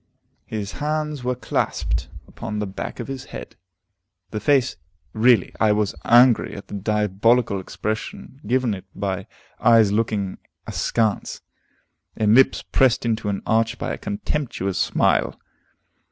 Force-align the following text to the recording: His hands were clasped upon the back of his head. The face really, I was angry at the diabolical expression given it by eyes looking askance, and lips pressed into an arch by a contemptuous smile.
His 0.47 0.71
hands 0.71 1.23
were 1.23 1.35
clasped 1.35 2.09
upon 2.27 2.57
the 2.57 2.65
back 2.65 2.99
of 2.99 3.07
his 3.07 3.25
head. 3.25 3.55
The 4.31 4.39
face 4.39 4.75
really, 5.13 5.53
I 5.59 5.73
was 5.73 5.93
angry 6.03 6.55
at 6.55 6.69
the 6.69 6.73
diabolical 6.73 7.59
expression 7.59 8.41
given 8.47 8.73
it 8.73 8.85
by 8.95 9.27
eyes 9.59 9.91
looking 9.91 10.39
askance, 10.65 11.41
and 12.15 12.33
lips 12.33 12.63
pressed 12.63 13.05
into 13.05 13.29
an 13.29 13.43
arch 13.45 13.77
by 13.77 13.93
a 13.93 13.97
contemptuous 13.99 14.79
smile. 14.79 15.39